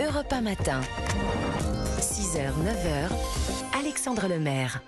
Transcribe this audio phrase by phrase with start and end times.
[0.00, 0.80] Europe 1 matin.
[1.98, 3.78] 6h, 9h.
[3.80, 4.80] Alexandre Lemaire.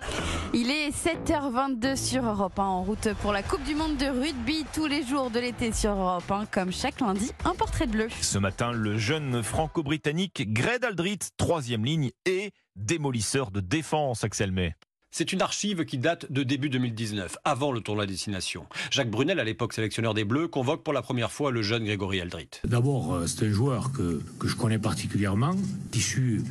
[0.53, 4.63] Il est 7h22 sur Europe 1 en route pour la Coupe du Monde de rugby
[4.73, 8.07] tous les jours de l'été sur Europe 1 comme chaque lundi un portrait de bleu.
[8.21, 14.75] Ce matin, le jeune franco-britannique Greg Aldrit, troisième ligne et démolisseur de défense, Axel May.
[15.13, 18.65] C'est une archive qui date de début 2019, avant le tournoi destination.
[18.91, 22.21] Jacques Brunel, à l'époque sélectionneur des Bleus, convoque pour la première fois le jeune Grégory
[22.21, 22.47] Aldrit.
[22.63, 25.53] D'abord, euh, c'est un joueur que, que je connais particulièrement,
[25.93, 26.43] issu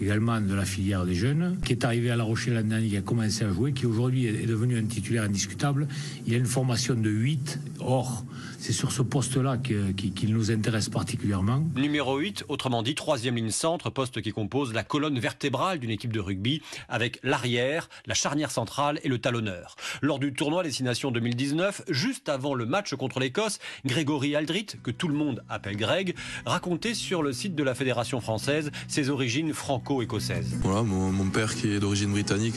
[0.00, 2.96] également de la filière des jeunes, qui est arrivé à La Rochelle l'année dernière, qui
[2.96, 5.86] a commencé à jouer, qui aujourd'hui est devenu un titulaire indiscutable.
[6.26, 7.60] Il a une formation de 8.
[7.80, 8.24] Or,
[8.58, 11.62] c'est sur ce poste-là qu'il nous intéresse particulièrement.
[11.76, 16.12] Numéro 8, autrement dit, troisième ligne centre, poste qui compose la colonne vertébrale d'une équipe
[16.12, 19.76] de rugby, avec l'arrière, la charnière centrale et le talonneur.
[20.02, 25.08] Lors du tournoi Destination 2019, juste avant le match contre l'Écosse, Grégory Aldrit, que tout
[25.08, 26.14] le monde appelle Greg,
[26.46, 31.54] racontait sur le site de la Fédération française ses origines franco écossaise Voilà, mon, père
[31.54, 32.56] qui est d'origine britannique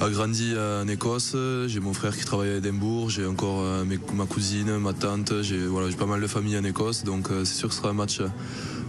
[0.00, 1.36] a, grandi en Écosse.
[1.66, 3.10] J'ai mon frère qui travaille à Édimbourg.
[3.10, 5.42] J'ai encore euh, ma cousine, ma tante.
[5.42, 7.04] J'ai voilà, pas mal de famille en Écosse.
[7.04, 8.20] Donc euh, c'est sûr que ce sera un match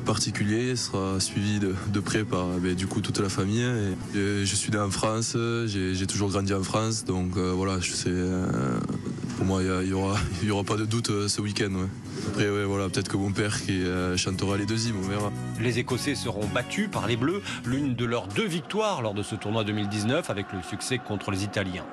[0.06, 3.66] particulier, sera suivi de, près par ben, du coup toute la famille.
[4.14, 8.12] je suis né en France, j'ai toujours grandi en France, donc euh, voilà, je sais,
[9.38, 11.72] pour moi il y, aura, pas de doute ce week-end.
[12.30, 15.32] Après, voilà, peut-être que mon père euh, chantera les deuxièmes, on verra.
[15.60, 19.36] Les Écossais seront battus par les Bleus, l'une de leurs deux victoires lors de ce
[19.36, 21.86] tournoi 2019 avec le succès contre les Italiens.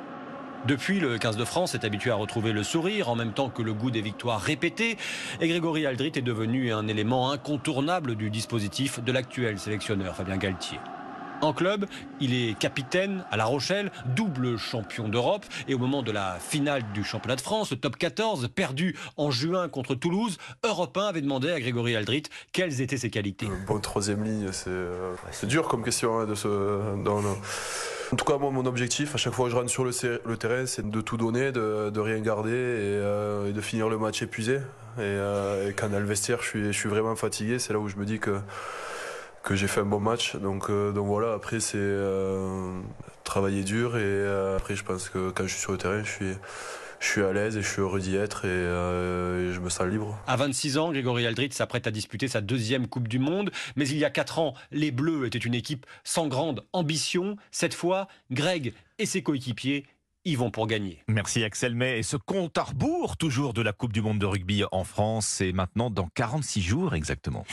[0.66, 3.62] Depuis, le 15 de France est habitué à retrouver le sourire en même temps que
[3.62, 4.98] le goût des victoires répétées.
[5.40, 10.78] Et Grégory Aldrit est devenu un élément incontournable du dispositif de l'actuel sélectionneur Fabien Galtier.
[11.42, 11.86] En club,
[12.20, 15.44] il est capitaine à La Rochelle, double champion d'Europe.
[15.68, 19.68] Et au moment de la finale du championnat de France, top 14, perdu en juin
[19.68, 23.48] contre Toulouse, Europe 1 avait demandé à Grégory Aldrit quelles étaient ses qualités.
[23.66, 26.48] Bon, troisième ligne, euh, c'est dur comme question hein, de ce,
[28.12, 30.88] En tout cas, mon objectif, à chaque fois que je rentre sur le, terrain, c'est
[30.88, 34.56] de tout donner, de, rien garder euh, et, de finir le match épuisé.
[34.98, 37.58] Et, euh, et quand dans le vestiaire, je suis vraiment fatigué.
[37.58, 38.40] C'est là où je me dis que
[39.42, 40.36] que j'ai fait un bon match.
[40.36, 42.80] Donc, euh, donc voilà, après c'est euh,
[43.24, 46.10] travailler dur et euh, après je pense que quand je suis sur le terrain, je
[46.10, 46.34] suis,
[47.00, 48.48] je suis à l'aise et je suis heureux d'y être et,
[49.52, 50.18] je me sens libre.
[50.26, 53.50] À 26 ans, Grégory Aldrit s'apprête à disputer sa deuxième Coupe du Monde.
[53.76, 57.36] Mais il y a 4 ans, les Bleus étaient une équipe sans grande ambition.
[57.50, 59.86] Cette fois, Greg et ses coéquipiers
[60.24, 61.02] y vont pour gagner.
[61.08, 61.98] Merci Axel May.
[61.98, 65.26] Et ce compte à rebours toujours de la Coupe du Monde de rugby en France,
[65.26, 67.44] c'est maintenant dans 46 jours exactement.